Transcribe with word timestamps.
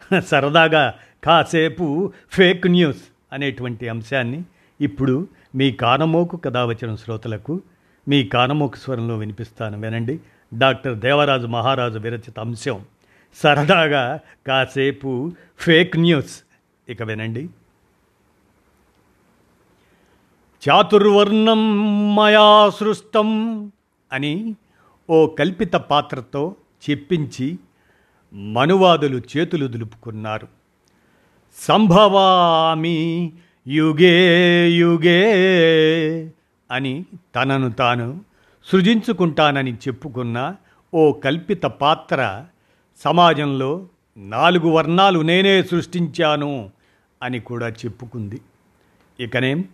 సరదాగా 0.30 0.94
కాసేపు 1.24 2.12
fake 2.30 2.66
news 2.66 3.02
అనేటువంటి 3.32 3.88
అంశాన్ని 3.88 4.42
ఇప్పుడు 4.80 5.28
మీ 5.54 5.72
కానమోకు 5.72 6.36
కథ 6.36 6.56
వచ్చిన 6.56 6.94
శ్రోతలకు 6.94 7.62
మీ 8.08 8.24
కానమోకు 8.24 8.76
స్వరంలో 8.76 9.16
వినిపిస్తాను 9.16 9.80
వినండి. 9.80 10.20
డాక్టర్ 10.54 10.98
దేవరాజు 10.98 11.46
మహారాజు 11.46 11.98
విరచిత 11.98 12.38
అంశం 12.38 12.84
సరదాగా 13.42 14.20
కాసేపు 14.46 15.32
ఫేక్ 15.58 15.96
న్యూస్ 15.96 16.34
ఇక 16.88 17.02
వినండి. 17.02 17.48
చాతుర్వర్ణం 20.62 21.62
మయా 22.14 22.70
సృష్టం 22.70 23.28
అని 24.12 24.54
ఓ 25.10 25.26
కల్పిత 25.26 25.74
పాత్రతో 25.74 26.56
చెప్పించి 26.90 27.58
మనువాదులు 28.32 29.22
చేతులు 29.36 29.66
దులుపుకున్నారు. 29.66 30.48
సంభవామి 31.68 33.32
యుగే 33.68 34.68
యుగే 34.70 35.20
అని 36.70 37.04
తనను 37.34 37.70
తాను 37.70 38.20
సృజించుకుంటానని 38.64 39.74
చెప్పుకున్న 39.74 40.54
ఓ 40.94 41.12
కల్పిత 41.12 41.62
పాత్ర 41.62 42.44
సమాజంలో 43.04 43.86
నాలుగు 44.18 44.68
వర్ణాలు 44.68 45.20
నేనే 45.20 45.62
సృష్టించాను 45.62 46.70
అని 47.22 47.40
కూడా 47.40 47.68
చెప్పుకుంది. 47.68 48.40
ఇకనేం 49.20 49.64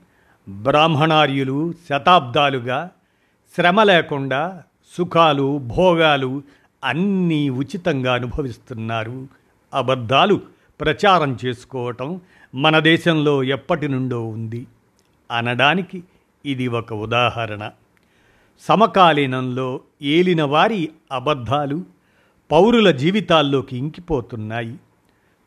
బ్రాహ్మణార్యులు 0.49 1.73
శతాబ్దాలుగా 1.73 2.91
శ్రమ 3.57 3.83
లేకుండా 3.83 4.63
సుఖాలు 4.99 5.59
భోగాలు 5.59 6.43
అన్నీ 6.85 7.51
ఉచితంగా 7.51 8.15
అనుభవిస్తున్నారు. 8.15 9.29
అబద్ధాలు 9.75 10.41
ప్రచారం 10.81 11.39
చేసుకోవటం 11.45 12.21
మన 12.55 12.79
దేశంలో 12.79 13.45
ఎప్పటి 13.45 13.89
నుండో 13.89 14.29
ఉంది. 14.29 14.67
అనడానికి 15.31 16.03
ఇది 16.47 16.69
ఒక 16.69 16.93
ఉదాహరణ. 16.93 17.71
సమకాలీనంలో 18.61 19.81
ఏలిన 20.03 20.43
వారి 20.43 20.89
అబద్ధాలు 21.13 21.85
పౌరుల 22.53 22.91
జీవితాల్లోకి 22.91 23.79
ఇంకిపోతున్నాయి. 23.79 24.77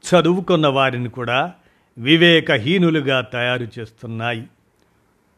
చదువుకున్న 0.03 0.67
వారిని 0.67 1.09
కూడా 1.09 1.53
వివేకహీనులుగా 1.97 3.22
తయారు 3.22 3.67
చేస్తున్నాయి. 3.80 4.47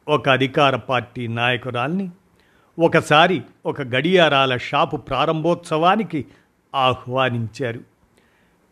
ఒక 0.07 0.29
అధికార 0.29 0.75
పార్టీ 0.75 1.27
నాయకురాల్ని 1.27 2.09
ఒకసారి 2.81 3.41
ఒక 3.65 3.81
గడియారాల 3.81 4.57
షాపు 4.57 4.97
ప్రారంభోత్సవానికి 4.97 6.25
ఆహ్వానించారు. 6.75 7.79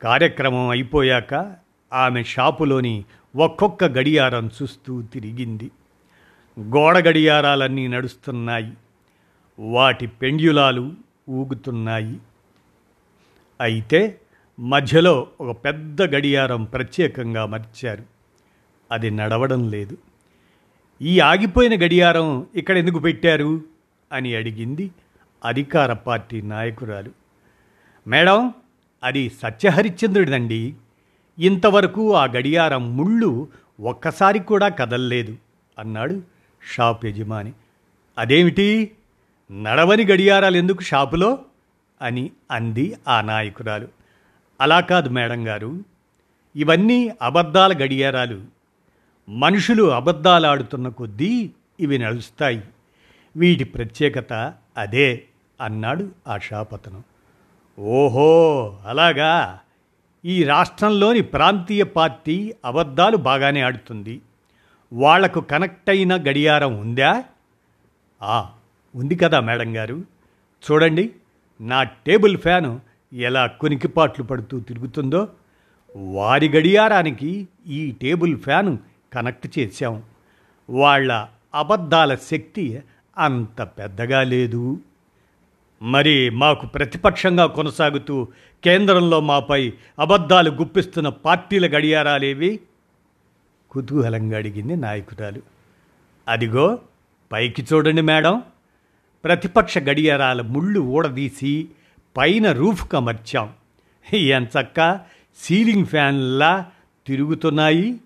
కార్యక్రమం 0.01 0.69
అయిపోయాక 0.69 1.55
ఆమె 1.93 2.23
షాపులోని 2.23 3.05
ఒక్కొక్క 3.35 3.83
గడియారం 3.83 4.49
చూస్తూ 4.61 5.01
తిరిగింది. 5.01 5.71
గోడ 6.59 6.97
గడియారాలన్నీ 6.97 7.87
నడుస్తున్నాయి. 7.87 8.73
వాటి 9.59 10.07
పెండ్యులాలు 10.07 10.93
ఊగుతున్నాయి. 11.29 12.19
అయితే 13.61 14.19
మధ్యలో 14.59 15.27
ఒక 15.41 15.65
పెద్ద 15.65 16.01
గడియారం 16.01 16.63
ప్రత్యేకంగా 16.63 17.45
మర్చారు. 17.45 18.03
అది 18.91 19.09
నడవడం 19.09 19.69
లేదు. 19.69 19.97
ఈ 21.01 21.19
ఆగిపోయిన 21.19 21.75
గడియారం 21.75 22.47
ఇక్కడ 22.55 22.77
ఎందుకు 22.77 22.99
పెట్టారు? 22.99 23.78
అని 24.11 24.35
అడిగింది 24.35 24.91
అధికార 25.45 25.93
పార్టీ 25.93 26.41
నాయకురాలు. 26.41 27.11
మేడం 28.07 28.53
అది 29.03 29.29
సత్యహరిశ్చంద్రుడిదండి. 29.29 30.73
ఇంతవరకు 31.39 32.15
ఆ 32.15 32.25
గడియారం 32.25 32.97
ముళ్ళు 32.97 33.47
ఒక్కసారి 33.79 34.39
కూడా 34.39 34.67
కదల్లేదు 34.67 35.37
అన్నాడు 35.79 36.21
షాప్ 36.73 37.05
యజమాని. 37.05 37.53
అదేమిటి? 38.17 38.91
నడవని 39.51 40.05
గడియారాలు 40.05 40.57
ఎందుకు 40.57 40.81
షాపులో? 40.81 41.39
అని 42.01 42.31
అంది 42.51 42.97
ఆ 43.07 43.21
నాయకురాలు. 43.21 43.87
అలా 44.61 44.79
కాదు 44.79 45.09
మేడం 45.09 45.47
గారు. 45.47 45.83
ఇవన్నీ 46.55 47.11
అబద్ధాల 47.21 47.73
గడియారాలు. 47.73 48.41
మనుషులు 49.29 49.83
అబద్ధాలు 49.83 50.47
ఆడుతున్న 50.47 50.87
కొద్దీ 50.87 51.51
ఇవి 51.79 51.97
నడుస్తాయి. 51.97 52.63
వీటి 53.37 53.63
ప్రత్యేకత 53.63 54.53
అదే 54.77 55.23
అన్నాడు 55.61 56.11
ఆ 56.27 56.37
ఓహో 57.79 58.77
అలాగా. 58.85 59.59
ఈ 60.25 60.43
రాష్ట్రంలోని 60.43 61.21
ప్రాంతీయ 61.21 61.83
పార్టీ 61.83 62.53
అబద్ధాలు 62.65 63.17
బాగానే 63.17 63.61
ఆడుతుంది. 63.61 64.21
వాళ్ళకు 64.93 65.41
కనెక్ట్ 65.41 65.89
అయిన 65.89 66.15
గడియారం 66.15 66.77
ఉందా? 66.77 67.23
ఆ 68.21 68.49
ఉంది 68.95 69.15
కదా 69.15 69.39
మేడం 69.39 69.77
గారు. 69.77 70.03
చూడండి 70.71 71.11
నా 71.61 71.83
టేబుల్ 71.83 72.37
ఫ్యాను 72.37 72.81
ఎలా 73.13 73.47
కొనికిపాట్లు 73.47 74.25
పడుతూ 74.25 74.59
తిరుగుతుందో. 74.59 75.27
వారి 75.95 76.49
గడియారానికి 76.49 77.47
ఈ 77.67 77.91
టేబుల్ 77.91 78.37
ఫ్యాను 78.37 78.79
కనెక్ట్ 79.13 79.59
చేశాం. 79.59 80.03
వాళ్ళ 80.69 81.27
అబద్ధాల 81.53 82.15
శక్తి 82.15 82.79
అంత 83.19 83.61
పెద్దగా 83.61 84.23
లేదు. 84.23 84.79
మరి 85.81 86.29
మాకు 86.29 86.65
ప్రతిపక్షంగా 86.65 87.45
కొనసాగుతూ 87.45 88.27
కేంద్రంలో 88.63 89.19
మాపై 89.19 89.73
అబద్ధాలు 89.99 90.51
గుప్పిస్తున్న 90.51 91.09
పార్టీల 91.09 91.77
గడియారాలేవి? 91.77 92.59
కుతూహలంగా 93.71 94.37
అడిగింది 94.37 94.75
నాయకురాలు. 94.75 95.41
అదిగో 96.27 96.79
పైకి 97.31 97.65
చూడండి 97.73 98.01
మేడం. 98.01 98.41
ప్రతిపక్ష 99.23 99.77
గడియారాల 99.77 100.41
ముళ్ళు 100.41 100.79
ఊడదీసి 100.79 101.69
పైన 102.17 102.51
రూఫ్కి 102.51 102.95
అమర్చాం 102.95 103.49
ఎంచక్క 104.13 104.99
సీలింగ్ 105.37 105.85
ఫ్యాన్లా 105.85 106.65
తిరుగుతున్నాయి? 107.07 107.99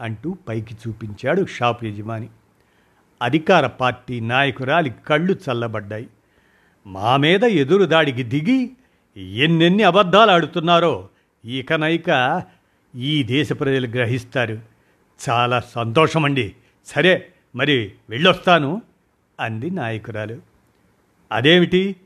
అంటూ 0.00 0.36
పైకి 0.48 0.74
చూపించాడు 0.74 1.46
షాప్ 1.46 1.84
యజమాని. 1.84 2.28
అధికార 3.22 3.66
పార్టీ 3.66 4.20
నాయకురాలి 4.20 4.94
కళ్ళు 5.06 5.32
చల్లబడ్డాయి. 5.32 6.08
మా 6.86 7.16
మీద 7.16 7.44
ఎదురుదాడికి 7.44 8.22
దిగి 8.22 8.70
ఎన్నెన్ని 9.16 9.82
అబద్ధాలు 9.82 10.30
ఆడుతున్నారో 10.30 11.08
ఇకనైక 11.44 12.42
ఈ 12.96 13.22
దేశ 13.22 13.52
ప్రజలు 13.52 13.86
గ్రహిస్తారు. 13.86 14.58
చాలా 15.28 15.60
సంతోషమండి. 15.60 16.54
సరే 16.86 17.28
మరి 17.56 17.92
వెళ్ళొస్తాను 18.10 18.82
అంది 19.40 19.70
నాయకురాలు. 19.70 20.40
అదేమిటి? 21.32 21.96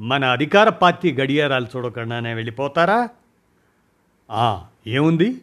మన 0.00 0.24
అధికార 0.24 0.68
పార్టీ 0.68 1.12
గడియారాలు 1.12 1.66
చూడకుండానే 1.76 2.34
వెళ్ళిపోతారా? 2.34 3.08
ఏముంది? 4.86 5.40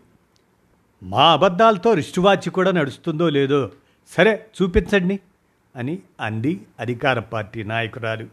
మా 1.03 1.33
అబద్ధాలతో 1.33 1.93
రిస్టువాచ్ 1.93 2.49
కూడా 2.49 2.71
నడుస్తుందో 2.71 3.29
లేదో 3.29 3.71
సరే 4.07 4.45
చూపించండి 4.61 5.19
అని 5.75 5.99
అంది 6.21 6.61
అధికార 6.79 7.19
పార్టీ 7.19 7.63
నాయకురాలు. 7.63 8.27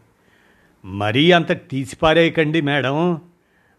మరీ 0.85 1.31
అంత 1.31 1.51
తీసిపారేయకండి 1.51 2.61
మేడం. 2.61 3.21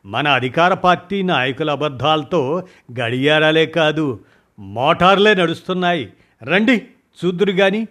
మన 0.06 0.28
అధికార 0.28 0.74
పార్టీ 0.74 1.22
నాయకుల 1.22 1.70
అబద్ధాలతో 1.70 2.66
గడియారాలే 3.00 3.66
కాదు 3.66 4.24
మోటార్లే 4.58 5.34
నడుస్తున్నాయి. 5.34 6.12
రండి 6.42 6.86
చూద్దురు 7.24 7.52
కానీ 7.52 7.88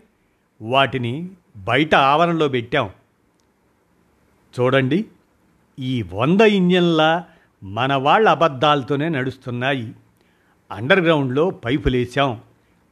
వాటిని 0.62 1.30
బయట 1.58 1.96
ఆవరణలో 1.96 2.48
పెట్టాం. 2.48 2.90
చూడండి 4.60 5.06
ఈ 5.80 6.02
వంద 6.02 6.42
ఇంజన్ల 6.42 7.24
మన 7.64 7.94
వాళ్ళ 7.94 8.30
అబద్ధాలతోనే 8.30 9.10
నడుస్తున్నాయి. 9.10 9.94
అండర్ 10.72 11.00
గ్రౌండ్లో 11.00 11.50
పైపులేసాం 11.50 12.42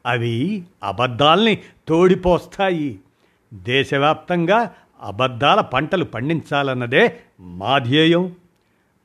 అవి 0.06 0.64
అబద్ధాల్ని 0.84 1.62
తోడిపోస్తాయి. 1.88 3.00
దేశవ్యాప్తంగా 3.54 4.76
అబద్ధాల 5.02 5.62
పంటలు 5.62 6.06
పండించాలన్నదే 6.06 7.20
మా 7.40 7.78
ధ్యేయం. 7.78 8.36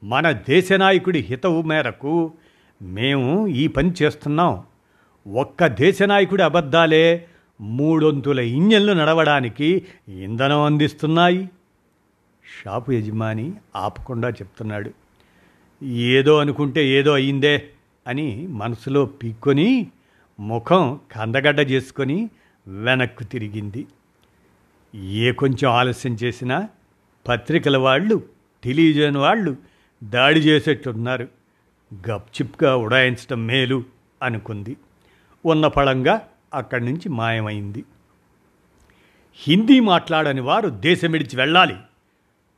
మన 0.04 0.30
దేశ 0.30 0.72
నాయకుడి 0.72 1.18
హితవు 1.18 1.62
మేరకు 1.62 2.32
మేము 2.82 3.46
ఈ 3.46 3.66
పని 3.66 3.92
చేస్తున్నాం. 4.02 4.62
ఒక్క 5.34 5.66
దేశ 5.66 6.02
నాయకుడి 6.02 6.42
అబద్ధాలే 6.42 7.26
మూడొంతుల 7.60 8.40
ఇంజన్లు 8.40 8.92
నడవడానికి 8.92 9.86
ఇంధనం 10.08 10.60
అందిస్తున్నాయి. 10.60 11.50
షాపు 12.64 12.92
యజమాని 12.92 13.52
ఆపకుండా 13.76 14.28
చెప్తున్నాడు. 14.28 14.90
ఏదో 15.84 16.38
అనుకుంటే 16.38 16.88
ఏదో 16.88 17.12
అయిందే 17.12 17.68
అని 18.06 18.46
మనసులో 18.46 19.04
పీక్కొని 19.04 19.86
ముఖం 20.40 21.00
కందగడ్డ 21.12 21.70
చేసుకొని 21.70 22.30
వెనక్కు 22.66 23.24
తిరిగింది. 23.24 23.86
ఏ 24.94 25.32
కొంచెం 25.32 25.70
ఆలస్యం 25.70 26.14
చేసినా 26.14 26.68
పత్రికల 27.28 27.76
వాళ్ళు 27.76 28.22
టెలివిజన్ 28.64 29.16
వాళ్ళు 29.16 29.56
దాడి 30.04 30.40
చేసేట్టున్నారు. 30.40 31.28
గప్చిప్గా 32.10 32.76
ఉడాయించడం 32.76 33.46
మేలు 33.46 33.84
అనుకుంది. 34.22 34.76
ఉన్న 35.46 35.68
ఫలంగా 35.68 36.28
అక్కడి 36.54 36.84
నుంచి 36.84 37.08
మాయమైంది. 37.08 37.84
హిందీ 39.34 39.80
మాట్లాడని 39.80 40.40
వారు 40.40 40.68
దేశం 40.68 41.10
విడిచి 41.10 41.36
వెళ్ళాలి 41.36 41.76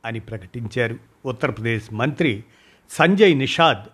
అని 0.05 0.19
ప్రకటించారు 0.19 0.97
ఉత్తరప్రదేశ్ 1.25 1.93
మంత్రి 1.93 2.43
సంజయ్ 2.89 3.37
నిషాద్. 3.37 3.89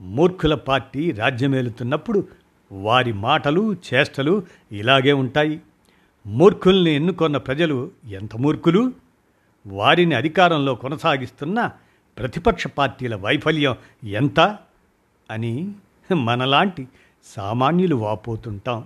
మూర్ఖుల 0.00 0.54
పార్టీ 0.54 1.10
రాజ్యమేలుతున్నప్పుడు 1.10 2.28
వారి 2.72 3.12
మాటలు 3.12 3.76
చేష్టలు 3.94 4.42
ఇలాగే 4.72 5.12
ఉంటాయి. 5.12 5.60
మూర్ఖుల్ని 6.26 6.90
ఎన్నుకొన్న 6.90 7.36
ప్రజలు 7.36 7.90
ఎంత 8.04 8.36
మూర్ఖులు? 8.36 8.92
వారిని 9.66 10.14
అధికారంలో 10.14 10.74
కొనసాగిస్తున్న 10.74 11.70
ప్రతిపక్ష 12.18 12.66
పార్టీల 12.66 13.16
వైఫల్యం 13.16 13.76
ఎంత? 14.04 14.58
అని 15.30 15.72
మనలాంటి 16.16 16.88
సామాన్యులు 17.36 17.96
వాపోతుంటాం. 17.96 18.84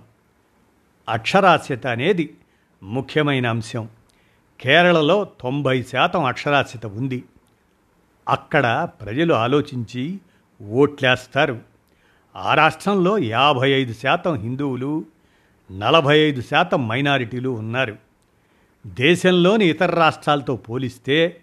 అక్షరాస్యత 1.09 1.87
అనేది 1.87 2.37
ముఖ్యమైన 2.83 3.47
అంశం. 3.47 3.89
కేరళలో 4.61 5.23
తొంభై 5.23 5.83
శాతం 5.83 6.23
అక్షరాస్యత 6.23 6.85
ఉంది. 6.85 7.23
అక్కడ 8.29 8.89
ప్రజలు 9.01 9.33
ఆలోచించి 9.33 10.19
ఓట్లేస్తారు. 10.69 11.72
ఆ 12.35 12.53
రాష్ట్రంలో 12.53 13.17
యాభై 13.17 13.69
ఐదు 13.69 13.93
శాతం 13.93 14.35
హిందువులు 14.35 15.05
నలభై 15.71 16.19
ఐదు 16.19 16.41
శాతం 16.41 16.87
మైనారిటీలు 16.87 17.49
ఉన్నారు. 17.49 17.95
దేశంలోని 18.87 19.65
ఇతర 19.65 19.95
రాష్ట్రాలతో 19.95 20.55
పోలిస్తే 20.55 21.41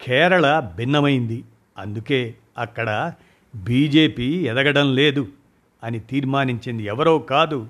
కేరళ 0.00 0.60
భిన్నమైంది. 0.76 1.44
అందుకే 1.78 2.34
అక్కడ 2.58 3.12
బీజేపీ 3.56 4.28
ఎదగడం 4.46 4.94
లేదు 4.94 5.26
అని 5.84 6.00
తీర్మానించింది 6.00 6.82
ఎవరో 6.84 7.18
కాదు 7.18 7.66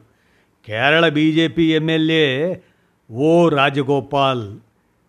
Kerala 0.66 1.08
BJP 1.08 1.72
MLA 1.72 2.62
O 3.11 3.49
Rajagopal. 3.49 4.56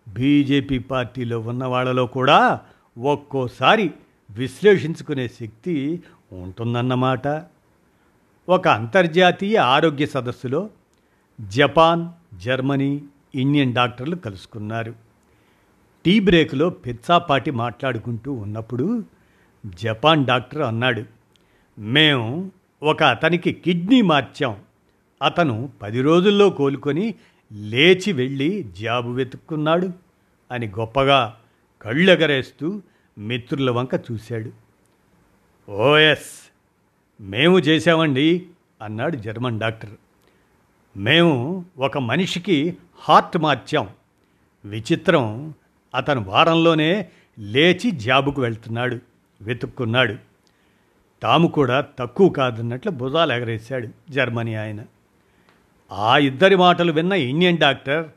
BJP 0.08 0.78
party 0.78 1.40
ఉన్న 1.40 1.64
వాళ్ళలో 1.64 2.06
కూడా 2.06 2.60
ఒక్కోసారి 2.98 3.90
విశ్లేషించుకునే 4.30 5.28
శక్తి 5.28 6.02
ఉంటుందన్నమాట. 6.32 7.28
ఒక 8.48 8.68
అంతర్జాతీయ 8.68 9.56
ఆరోగ్య 9.56 10.06
సదస్సులో 10.06 10.70
జపాన్ 11.40 12.08
జర్మనీ 12.38 13.02
ఇండియన్ 13.34 13.74
డాక్టర్లు 13.74 14.16
కలుసుకున్నారు. 14.16 14.94
టీ 16.04 16.20
బ్రేక్లో 16.20 16.70
పిచ్చాపాటి 16.70 17.50
మాట్లాడుకుంటూ 17.50 18.32
ఉన్నప్పుడు 18.32 19.04
జపాన్ 19.66 20.26
డాక్టర్ 20.26 20.62
అన్నాడు 20.62 21.04
మేము 21.78 22.52
ఒక 22.82 23.02
అతనికి 23.02 23.52
కిడ్నీ 23.52 24.02
మార్చాం. 24.02 24.56
అతను 25.22 25.70
పది 25.82 26.02
రోజుల్లో 26.02 26.50
కోలుకొని 26.50 27.14
లేచి 27.52 28.12
వెళ్ళి 28.12 28.62
జాబు 28.80 29.10
వెతుక్కున్నాడు 29.10 29.90
అని 30.50 30.68
గొప్పగా 30.68 31.36
కళ్ళెగరేస్తూ 31.82 32.82
మిత్రుల 33.18 33.70
వంక 33.70 34.00
చూశాడు. 34.12 34.69
ఓఎస్. 35.70 36.52
మేము 37.20 37.58
చేశామండి 37.58 38.46
అన్నాడు 38.82 39.16
జర్మన్ 39.16 39.60
డాక్టర్. 39.60 39.90
మేము 40.96 41.64
ఒక 41.78 41.98
మనిషికి 41.98 42.76
హార్ట్ 42.94 43.38
మార్చాం. 43.38 43.88
విచిత్రం. 44.64 45.54
అతను 45.94 46.24
వారంలోనే 46.24 47.10
లేచి 47.38 47.90
జాబుకు 47.90 48.42
వెళ్తున్నాడు 48.42 48.98
వెతుక్కున్నాడు. 49.42 50.16
తాము 51.22 51.48
కూడా 51.48 51.86
తక్కువ 51.98 52.28
కాదన్నట్లు 52.28 52.90
భుజాలు 52.90 53.32
ఎగరేశాడు 53.32 53.88
జర్మనీ 54.10 54.54
ఆయన. 54.54 54.84
ఆ 55.92 56.18
ఇద్దరి 56.18 56.56
మాటలు 56.56 56.92
విన్న 56.92 57.12
ఇండియన్ 57.12 57.58
డాక్టర్ 57.58 58.10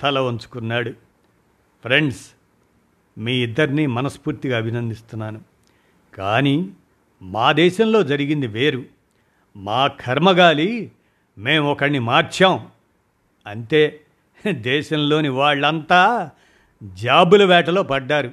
తల 0.00 0.18
వంచుకున్నాడు. 0.18 0.90
ఫ్రెండ్స్ 1.82 2.30
మీ 3.18 3.32
ఇద్దరిని 3.32 3.86
మనస్ఫూర్తిగా 3.86 4.58
అభినందిస్తున్నాను. 4.58 5.40
కానీ 6.14 6.70
మా 7.22 7.52
దేశంలో 7.52 8.02
జరిగింది 8.02 8.46
వేరు. 8.46 8.84
మా 9.56 9.86
కర్మగాలి 9.86 10.92
మేము 11.38 11.70
ఒకడిని 11.70 11.98
మార్చాం. 11.98 12.66
అంతే. 13.46 14.00
దేశంలోని 14.50 15.28
వాళ్ళంతా 15.28 16.30
జాబుల 16.82 17.44
వేటలో 17.44 17.82
పడ్డారు 17.82 18.30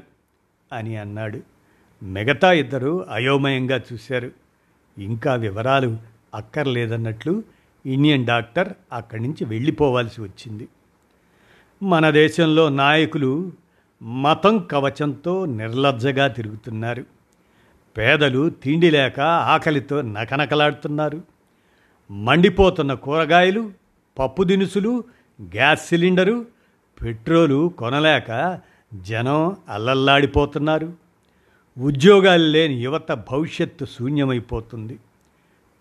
అని 0.74 0.98
అన్నాడు. 0.98 1.42
మిగతా 2.04 2.52
ఇద్దరు 2.52 3.06
అయోమయంగా 3.12 3.82
చూశారు. 3.94 4.32
ఇంకా 4.98 5.34
వివరాలు 5.34 5.98
అక్కర్లేదన్నట్లు 6.34 7.44
ఇండియన్ 7.86 8.26
డాక్టర్ 8.26 8.74
అక్కడి 8.94 9.24
నుంచి 9.24 9.46
వెళ్ళిపోవాల్సి 9.46 10.22
వచ్చింది. 10.22 10.68
మన 11.84 12.10
దేశంలో 12.10 12.70
నాయకులు 12.70 13.52
మతం 14.04 14.58
కవచంతో 14.58 15.46
నిర్లజ్జగా 15.46 16.28
తిరుగుతున్నారు. 16.28 17.17
పేదలు 17.98 18.50
తిండి 18.50 18.92
లేక 18.92 19.20
ఆకలితో 19.20 20.02
నకనకలాడుతున్నారు. 20.02 21.22
మండిపోతున్న 22.12 22.94
కూరగాయలు 22.94 23.72
పప్పు 24.20 24.44
దినుసులు 24.44 25.04
గ్యాస్ 25.42 25.88
సిలిండరు 25.88 26.46
పెట్రోలు 27.02 27.74
కొనలేక 27.78 28.60
జనం 28.94 29.56
అల్లల్లాడిపోతున్నారు. 29.70 30.94
ఉద్యోగాలు 31.80 32.44
లేని 32.44 32.74
యువత 32.74 33.12
భవిష్యత్తు 33.12 33.86
శూన్యమైపోతుంది. 33.86 35.00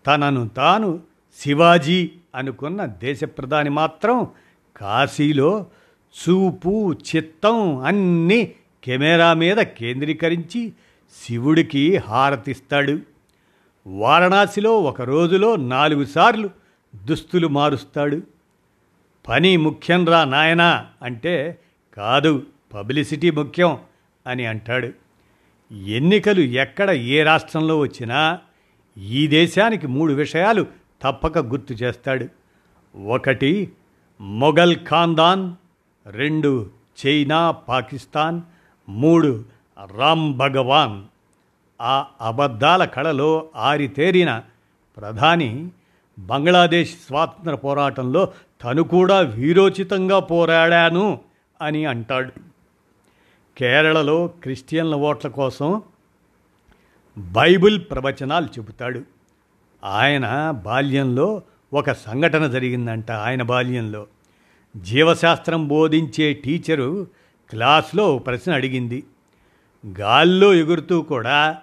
తనను 0.07 0.47
తాను 0.47 0.99
శివాజీ 1.39 2.11
అనుకున్న 2.35 2.85
దేశ 2.85 3.23
ప్రధాని 3.23 3.69
మాత్రం 3.69 4.27
కాశీలో 4.77 5.65
చూపు 6.15 6.93
చిత్తం 6.93 7.77
అన్నీ 7.77 8.53
కెమెరా 8.83 9.33
మీద 9.33 9.57
కేంద్రీకరించి 9.57 10.73
శివుడికి 11.13 11.97
హారతిస్తాడు. 11.97 12.99
వారణాసిలో 13.87 14.81
ఒక 14.81 15.01
రోజులో 15.01 15.55
నాలుగు 15.55 16.05
సార్లు 16.05 16.49
దుస్తులు 16.95 17.47
మారుస్తాడు. 17.47 18.21
పని 19.27 19.57
ముఖ్యం 19.57 20.05
రా 20.05 20.25
నాయనా 20.25 20.87
అంటే 21.03 21.59
కాదు 21.97 22.45
పబ్లిసిటీ 22.73 23.31
ముఖ్యం 23.31 23.77
అని 24.27 24.45
అంటాడు. 24.45 24.89
ఎన్నికలు 25.73 26.41
ఎక్కడ 26.41 26.89
ఏ 26.89 27.23
రాష్ట్రంలో 27.23 27.79
వచ్చినా 27.79 28.39
ఈ 28.97 29.27
దేశానికి 29.27 29.87
మూడు 29.87 30.13
విషయాలు 30.13 30.67
తప్పక 31.01 31.37
గుర్తు 31.37 31.73
చేస్తాడు. 31.73 32.27
ఒకటి 33.07 33.71
మొఘల్ 34.21 34.75
ఖాందాన్ 34.75 35.53
రెండు 36.07 36.69
చైనా 37.05 37.51
పాకిస్తాన్ 37.51 38.41
మూడు 38.89 39.45
రామ్ 39.85 40.37
భగవాన్ 40.37 41.03
ఆ 41.81 42.05
అబద్ధాల 42.21 42.85
కళలో 42.85 43.49
ఆరితేరిన 43.55 44.43
ప్రధాని 44.97 45.69
బంగ్లాదేశ్ 46.19 46.95
స్వాతంత్ర 47.07 47.55
పోరాటంలో 47.55 48.33
తను 48.63 48.83
కూడా 48.83 49.19
వీరోచితంగా 49.19 50.19
పోరాడాను 50.19 51.19
అని 51.61 51.85
అంటాడు. 51.85 52.31
కేరళలో 53.57 54.27
క్రిస్టియన్ల 54.27 54.95
ఓట్ల 54.95 55.27
కోసం 55.27 55.81
బైబిల్ 57.17 57.81
ప్రవచనాలు 57.91 58.45
చెబుతాడు. 58.45 59.01
ఆయన 59.83 60.51
బాల్యంలో 60.51 61.41
ఒక 61.73 61.91
సంఘటన 61.91 62.47
జరిగిందంట 62.47 63.11
ఆయన 63.11 63.43
బాల్యంలో. 63.43 64.07
జీవశాస్త్రం 64.77 65.67
బోధించే 65.67 66.33
టీచరు 66.33 67.07
క్లాస్లో 67.49 68.17
ప్రశ్న 68.17 68.53
అడిగింది. 68.53 69.03
గాల్లో 69.99 70.53
ఎగురుతూ 70.53 71.01
కూడా 71.01 71.57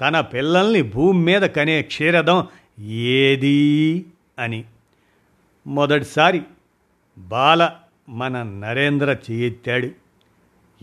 తన 0.00 0.20
పిల్లల్ని 0.20 0.82
భూమి 0.82 1.24
మీద 1.24 1.42
కనే 1.42 1.82
క్షీరదం 1.82 2.46
ఏది 2.88 4.06
అని. 4.38 4.64
మొదటిసారి 5.66 6.42
బాల 7.18 7.70
మన 8.08 8.42
నరేంద్ర 8.42 9.16
చేయెత్తాడు 9.30 9.90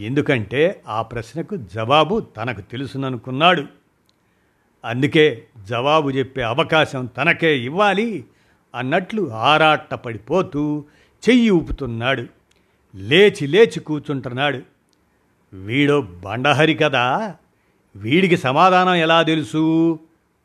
ఎందుకంటే 0.02 0.82
ఆ 0.88 1.02
ప్రశ్నకు 1.02 1.56
జవాబు 1.56 2.20
తనకు 2.20 2.62
తెలుసుననుకున్నాడు. 2.62 3.66
అందుకే 4.86 5.44
జవాబు 5.64 6.10
చెప్పే 6.10 6.42
అవకాశం 6.42 7.06
తనకే 7.06 7.60
ఇవ్వాలి 7.60 8.26
అన్నట్లు 8.76 9.32
ఆరాటపడిపోతూ 9.32 10.84
చెయ్యి 11.30 11.50
ఊపుతున్నాడు. 11.50 12.26
లేచి 12.96 13.48
లేచి 13.48 13.80
కూర్చుంటున్నాడు. 13.80 14.62
వీడో 15.54 16.02
బండహరి 16.02 16.74
కదా. 16.74 17.36
వీడికి 17.96 18.38
సమాధానం 18.38 18.94
ఎలా 18.94 19.24
తెలుసు? 19.24 20.00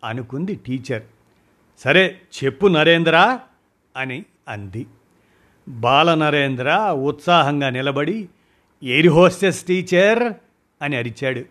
అనుకుంది 0.04 0.54
టీచర్. 0.54 1.02
సరే 1.78 2.18
చెప్పు 2.44 2.66
నరేంద్ర 2.66 3.38
అని 3.96 4.24
అంది. 4.48 4.86
బాల 5.68 6.14
నరేంద్ర 6.14 6.90
ఉత్సాహంగా 6.90 7.70
నిలబడి 7.70 8.28
ఎయిర్ 8.82 9.08
హోస్టెస్ 9.08 9.64
టీచర్ 9.64 10.34
అని 10.82 10.96
అరిచాడు. 10.96 11.42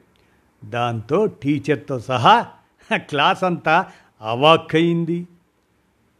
దాంతో 0.65 1.25
టీచర్తో 1.25 1.99
సహా 1.99 2.47
క్లాస్ 2.95 3.43
అంతా 3.43 3.85
అవాక్కయింది. 4.21 5.27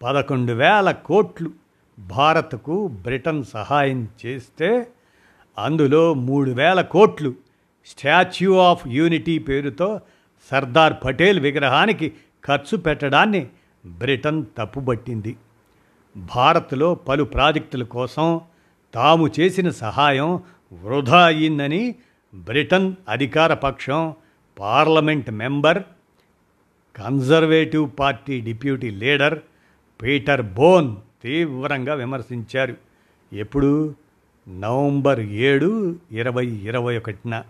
పదకొండు 0.03 0.53
వేల 0.53 0.91
కోట్లు 0.91 1.51
భారత్కు 1.99 2.87
బ్రిటన్ 2.87 3.43
సహాయం 3.43 4.07
చేస్తే 4.25 4.87
అందులో 5.57 6.13
మూడు 6.13 6.51
వేల 6.51 6.81
కోట్లు 6.81 7.33
స్టాచ్యూ 7.85 8.57
ఆఫ్ 8.57 8.87
యూనిటీ 8.87 9.37
పేరుతో 9.37 10.01
సర్దార్ 10.51 10.93
పటేల్ 11.05 11.39
విగ్రహానికి 11.39 12.13
ఖర్చు 12.45 12.77
పెట్టడాన్ని 12.77 13.47
బ్రిటన్ 13.85 14.45
తప్పుబట్టింది. 14.57 15.35
భారత్లో 16.17 16.95
పలు 16.95 17.23
ప్రాజెక్టుల 17.23 17.83
కోసం 17.83 18.41
తాము 18.93 19.29
చేసిన 19.39 19.69
సహాయం 19.69 20.43
వృధా 20.73 21.25
అయిందని 21.25 21.95
బ్రిటన్ 22.35 22.95
అధికార 23.09 23.53
పక్షం 23.53 24.13
parliament 24.59 25.31
member 25.31 25.83
conservative 26.95 27.89
party 27.99 28.41
deputy 28.41 28.89
leader 28.89 29.39
Peter 30.03 30.41
Bone 30.41 30.95
తీవ్రంగా 31.23 31.93
విమర్శించారు. 31.93 32.75
ఎప్పుడు? 33.33 33.95
నవంబర్ 34.49 35.19
ఏడు 35.19 35.95
ఇరవై 36.11 36.45
ఇరవై 36.45 36.97
ఒకటిన 36.97 37.43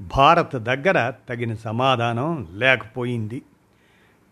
భారత్ 0.00 0.56
దగ్గర 0.56 1.12
తగిన 1.28 1.54
సమాధానం 1.54 2.48
లేకపోయింది. 2.52 3.42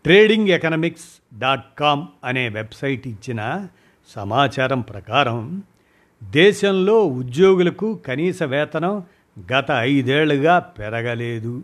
ట్రేడింగ్ 0.04 0.48
ఎకనమిక్స్ 0.48 1.38
డాట్ 1.38 1.64
కామ్ 1.78 2.06
అనే 2.24 2.48
వెబ్సైట్ 2.48 3.08
ఇచ్చిన 3.08 3.66
సమాచారం 4.08 4.80
ప్రకారం 4.80 5.62
దేశంలో 6.24 7.04
ఉద్యోగులకు 7.04 7.94
కనీస 7.94 8.42
వేతనం 8.42 9.02
గత 9.52 9.70
ఐదేళ్ళుగా 9.70 10.58
పెరగలేదు. 10.58 11.62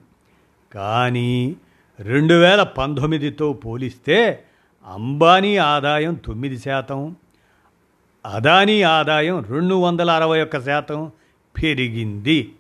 కానీ 0.75 1.57
రెండు 2.01 2.35
వేల 2.35 2.63
పంతొమ్మిదితో 2.63 3.53
పోలిస్తే 3.53 4.45
అంబానీ 4.87 5.57
ఆదాయం 5.57 6.15
తొమ్మిది 6.15 6.59
శాతం. 6.59 7.17
అదానీ 8.27 8.83
ఆదాయం 8.83 9.45
రెండు 9.49 9.75
వందల 9.75 10.11
అరవై 10.11 10.43
ఒక్క 10.43 10.61
శాతం 10.61 11.11
పెరిగింది. 11.63 12.53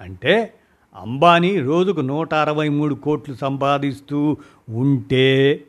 అంటే 0.00 0.54
అంబానీ 0.96 1.60
రోజుకు 1.60 2.00
నూట 2.00 2.34
అరవై 2.34 2.68
మూడు 2.68 2.94
కోట్లు 2.94 3.34
సంపాదిస్తూ 3.34 4.36
ఉంటే 4.70 5.62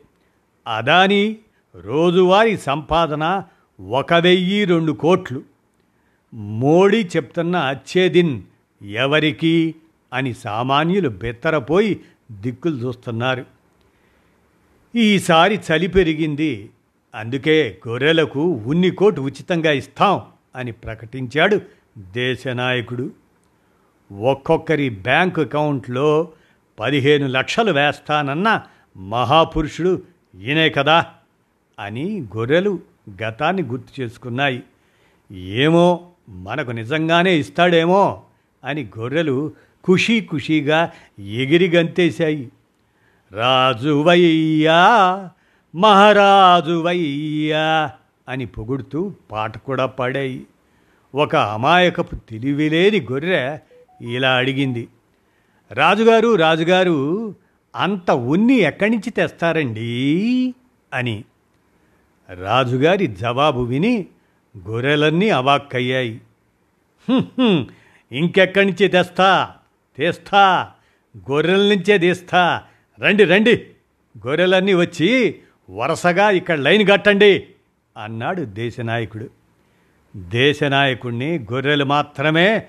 అదానీ 0.76 1.38
రోజువారీ 1.80 2.56
సంపాదన 2.56 3.44
ఒక 3.88 4.14
వెయ్యి 4.14 4.64
రెండు 4.64 4.92
కోట్లు. 4.92 5.42
మోడీ 6.34 7.10
చెప్తున్న 7.16 7.56
అచ్చేదిన్ 7.56 8.42
ఎవరికి 8.82 9.74
అని 10.12 10.34
సామాన్యులు 10.34 11.08
బెత్తరపోయి 11.08 12.00
దిక్కులు 12.32 12.76
చూస్తున్నారు. 12.76 13.46
ఈసారి 14.96 15.60
చలి 15.72 15.86
పెరిగింది 15.86 16.70
అందుకే 17.14 17.80
గొర్రెలకు 17.88 18.40
ఉన్ని 18.66 18.90
కోటు 18.90 19.20
ఉచితంగా 19.20 19.72
ఇస్తాం 19.72 20.22
అని 20.56 20.72
ప్రకటించాడు 20.72 21.60
దేశనాయకుడు. 21.98 23.10
ఒక్కొక్కరి 24.12 24.88
బ్యాంక్ 24.90 25.38
అకౌంట్లో 25.38 26.28
పదిహేను 26.78 27.26
లక్షలు 27.26 27.72
వేస్తానన్న 27.72 28.62
మహాపురుషుడు 28.96 30.02
ఈయనే 30.44 30.70
కదా 30.70 31.06
అని 31.78 32.20
గొర్రెలు 32.36 32.78
గతాన్ని 33.22 33.62
గుర్తు 33.62 34.00
చేసుకున్నాయి. 34.00 34.62
ఏమో 35.32 36.10
మనకు 36.28 36.70
నిజంగానే 36.70 37.36
ఇస్తాడేమో 37.38 38.22
అని 38.64 38.90
గొర్రెలు 38.98 39.52
ఖుషీ 39.88 40.20
ఖుషీగా 40.20 40.92
ఎగిరి 41.18 41.68
గంతేశాయి. 41.68 42.48
రాజువయ్యా 43.32 44.78
మహారాజువయ్యా 45.74 47.90
అని 48.28 48.46
పొగుడుతూ 48.46 49.12
పాట 49.32 49.58
కూడా 49.58 49.86
పాడాయి. 49.86 50.46
ఒక 51.14 51.36
అమాయకపు 51.36 52.16
తెలివిలేని 52.16 53.00
గొర్రె 53.00 53.58
ఇలా 54.00 54.36
అడిగింది 54.36 54.88
రాజుగారు 55.72 56.34
రాజుగారు 56.34 57.34
అంత 57.76 58.10
ఉన్ని 58.10 58.54
ఎక్కడి 58.54 58.90
నుంచి 58.90 59.10
తెస్తారండి? 59.10 60.54
అని. 60.94 61.24
రాజుగారి 62.34 63.06
జవాబు 63.06 63.60
విని 63.60 64.06
గొర్రెలన్నీ 64.68 65.28
అవాక్కయ్యాయి. 65.28 66.20
ఇంకెక్కడి 68.12 68.66
నుంచి 68.66 68.88
తెస్తా 68.88 69.54
తెస్తా 69.98 70.70
గొర్రెల 71.30 71.60
నుంచే 71.60 71.98
తీస్తా 71.98 72.62
రండి 73.00 73.24
రండి 73.24 73.66
గొర్రెలన్నీ 74.26 74.74
వచ్చి 74.74 75.40
వరుసగా 75.70 76.30
ఇక్కడ 76.30 76.58
లైన్ 76.58 76.88
కట్టండి 76.88 77.46
అన్నాడు 78.04 78.42
దేశనాయకుడు. 78.42 79.30
దేశనాయకుణ్ణి 80.16 81.38
గొర్రెలు 81.38 81.84
మాత్రమే 81.84 82.66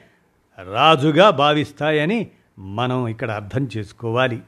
రాజుగా 0.74 1.30
భావిస్తాయని 1.30 2.28
మనం 2.60 3.08
ఇక్కడ 3.08 3.32
అర్థం 3.32 3.70
చేసుకోవాలి. 3.78 4.40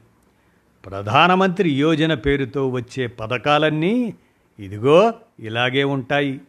ప్రధానమంత్రి 0.86 1.70
యోజన 1.70 2.14
పేరుతో 2.14 2.68
వచ్చే 2.68 3.06
పథకాలన్నీ 3.06 4.14
ఇదిగో 4.58 5.14
ఇలాగే 5.40 5.84
ఉంటాయి. 5.84 6.40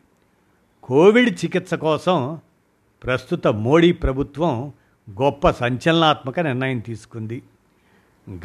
కోవిడ్ 0.83 1.45
చికిత్స 1.45 1.73
కోసం 1.73 2.39
ప్రస్తుత 3.03 3.47
మోడీ 3.47 3.91
ప్రభుత్వం 3.91 4.73
గొప్ప 5.21 5.49
సంచలనాత్మక 5.49 6.39
నిర్ణయం 6.39 6.79
తీసుకుంది. 6.79 7.41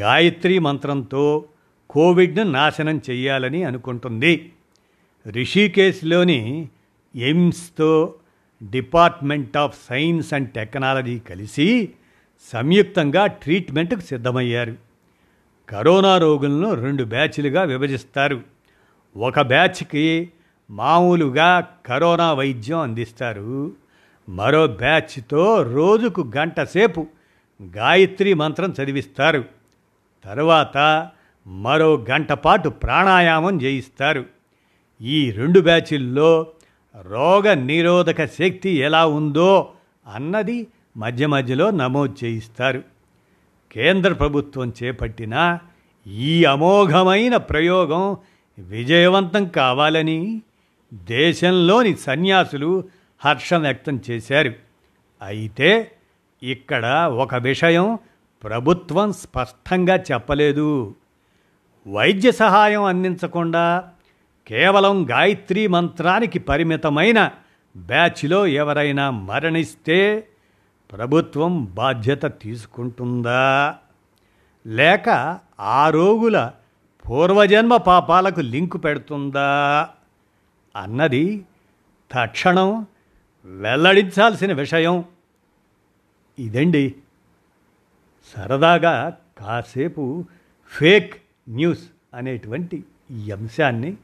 గాయత్రి 0.00 0.58
మంత్రంతో 0.58 1.44
కోవిడ్ను 1.90 2.42
నాశనం 2.42 3.00
చేయాలని 3.10 3.64
అనుకుంటుంది. 3.64 4.52
రిషికేశ్లోని 5.26 6.68
ఎయిమ్స్తో 7.16 8.14
department 8.70 9.56
of 9.56 9.86
science 9.88 10.34
and 10.34 10.50
technology 10.50 11.18
కలిసి 11.18 11.90
సంయుక్తంగా 12.52 13.26
ట్రీట్మెంట్కు 13.26 14.00
సిద్ధమయ్యారు. 14.00 14.76
కరోనా 15.68 16.18
రోగులను 16.18 16.74
రెండు 16.74 17.04
బ్యాచ్లుగా 17.04 17.62
విభజిస్తారు. 17.62 18.40
ఒక 19.16 19.40
బ్యాచ్కి 19.40 20.30
మామూలుగా 20.70 21.68
కరోనా 21.86 22.32
వైద్యం 22.32 22.78
అందిస్తారు. 22.78 23.72
మరో 24.28 24.66
బ్యాచ్తో 24.66 25.62
రోజుకు 25.62 26.32
గంట 26.36 26.62
సేపు 26.62 27.06
గాయత్రి 27.76 28.34
మంత్రం 28.34 28.74
చదివిస్తారు. 28.82 29.44
తరువాత 30.24 31.08
మరో 31.46 32.04
గంట 32.10 32.32
పాటు 32.32 32.68
ప్రాణాయామం 32.68 33.62
చేయిస్తారు. 33.62 34.24
ఈ 35.02 35.30
రెండు 35.30 35.60
బ్యాచుల్లో 35.60 36.46
రోగ 37.02 37.54
నిరోధక 37.54 38.24
శక్తి 38.24 38.70
ఎలా 38.70 39.06
ఉందో 39.06 39.72
అన్నది 40.14 40.66
మధ్య 40.96 41.26
మధ్యలో 41.26 41.70
నమోదు 41.70 42.14
చేయిస్తారు. 42.24 42.82
కేంద్ర 43.72 44.12
ప్రభుత్వం 44.12 44.72
చేపట్టిన 44.82 45.58
ఈ 46.06 46.44
అమోఘమైన 46.44 47.36
ప్రయోగం 47.36 48.16
విజయవంతం 48.58 49.46
కావాలని 49.46 50.42
దేశంలోని 50.94 51.96
సన్యాసులు 51.96 52.84
హర్షం 53.24 53.62
వ్యక్తం 53.62 54.00
చేశారు. 54.10 54.52
అయితే 55.22 55.90
ఇక్కడ 56.42 57.10
ఒక 57.14 57.34
విషయం 57.34 57.98
ప్రభుత్వం 58.44 59.12
స్పష్టంగా 59.12 59.96
చెప్పలేదు. 59.96 60.94
వైద్య 61.86 62.32
సహాయం 62.32 62.82
అందించకుండా 62.82 63.90
కేవలం 64.46 65.10
గాయత్రి 65.10 65.66
మంత్రానికి 65.66 66.38
పరిమితమైన 66.38 67.30
బ్యాచ్లో 67.76 68.46
ఎవరైనా 68.46 69.10
మరణిస్తే 69.10 70.28
ప్రభుత్వం 70.92 71.64
బాధ్యత 71.64 72.24
తీసుకుంటుందా? 72.24 73.74
లేక 74.66 75.38
ఆ 75.60 75.90
రోగుల 75.90 76.50
పూర్వజన్మ 77.08 77.76
పాపాలకు 77.76 78.40
లింకు 78.40 78.78
పెడుతుందా? 78.78 79.88
అన్నది 80.76 81.44
తక్షణం 82.12 82.86
వెల్లడించాల్సిన 83.44 84.52
విషయం. 84.52 85.04
ఇదండి. 86.38 86.94
సరదాగా 88.34 89.16
కాసేపు 89.38 90.24
ఫేక్ 90.68 91.14
న్యూస్ 91.48 91.88
అనేటువంటి 92.14 92.84
ఈ 93.10 93.30
అంశాన్ని 93.30 93.96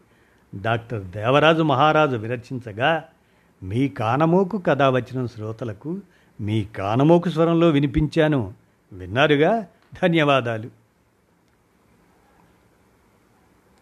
డాక్టర్ 0.63 1.05
దేవరాజు 1.05 1.63
మహారాజు 1.63 2.17
విరచించగా 2.17 3.05
మీ 3.63 3.89
కానమోకు 3.89 4.59
కథ 4.59 4.83
వచ్చిన 4.83 5.27
శ్రోతలకు 5.27 6.01
మీ 6.41 6.65
కానమోకు 6.65 7.31
స్వరంలో 7.31 7.71
వినిపించాను. 7.71 8.55
విన్నారుగా? 8.93 9.67
ధన్యవాదాలు. 10.03 10.84